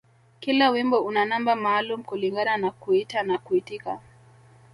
Kila 0.39 0.69
wimbo 0.69 0.97
una 1.01 1.25
namba 1.25 1.55
maalum 1.55 2.03
kulingana 2.03 2.57
na 2.57 2.71
kuita 2.71 3.23
na 3.23 3.37
kuitika 3.37 3.99